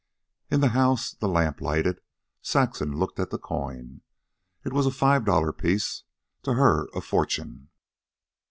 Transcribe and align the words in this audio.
In 0.49 0.61
the 0.61 0.69
house, 0.69 1.13
the 1.13 1.27
lamp 1.27 1.61
lighted, 1.61 2.01
Saxon 2.41 2.97
looked 2.97 3.19
at 3.19 3.29
the 3.29 3.37
coin. 3.37 4.01
It 4.63 4.73
was 4.73 4.87
a 4.87 4.91
five 4.91 5.25
dollar 5.25 5.53
piece 5.53 6.05
to 6.41 6.55
her, 6.55 6.87
a 6.95 7.01
fortune. 7.01 7.69